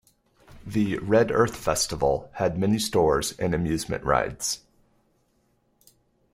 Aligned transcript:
The 0.65 0.97
'Red 0.97 1.29
Earth 1.31 1.55
Festival' 1.55 2.31
had 2.33 2.57
many 2.57 2.79
stores 2.79 3.33
and 3.37 3.53
amusement 3.53 4.03
rides. 4.03 4.61